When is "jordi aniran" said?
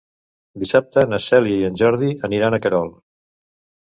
1.85-2.59